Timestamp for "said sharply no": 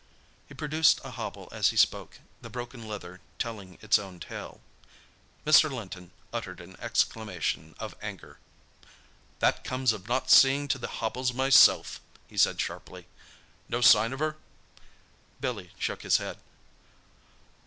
12.35-13.79